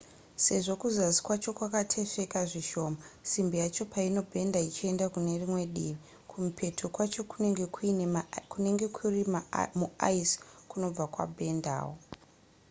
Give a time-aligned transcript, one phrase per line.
[0.45, 7.21] sezvo kuzasi kwacho kwakatesveka zvishoma simbi yacho painobhedha ichienda kune rimwe divi kumupeto kwacho
[8.51, 10.35] kunenge kuri muice
[10.69, 11.93] kunobva kwabhendawo